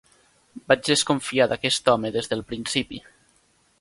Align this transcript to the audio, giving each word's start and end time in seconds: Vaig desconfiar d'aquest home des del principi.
Vaig 0.71 0.87
desconfiar 0.87 1.47
d'aquest 1.51 1.93
home 1.93 2.13
des 2.17 2.31
del 2.33 2.43
principi. 2.53 3.03